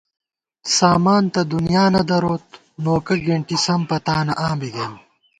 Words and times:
سامان 0.77 1.23
تہ 1.33 1.41
دُنیا 1.53 1.85
نہ 1.93 2.01
دروت 2.09 2.45
نوکہ 2.83 3.15
گېنٹی 3.23 3.57
سم 3.65 3.81
پتانہ 3.89 4.33
آں 4.45 4.55
بی 4.59 4.69
گئیم 4.75 4.93